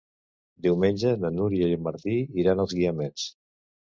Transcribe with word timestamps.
Diumenge 0.67 1.11
na 1.25 1.29
Núria 1.35 1.67
i 1.71 1.75
en 1.79 1.83
Martí 1.87 2.15
iran 2.45 2.63
als 2.65 2.73
Guiamets. 2.79 3.27